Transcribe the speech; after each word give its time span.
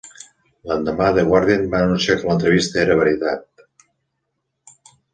L'endemà 0.71 1.09
"The 1.17 1.25
Guardian" 1.27 1.69
va 1.75 1.83
anunciar 1.87 2.17
que 2.23 2.31
l'entrevista 2.31 2.83
era 2.87 2.99
veritat. 3.05 3.67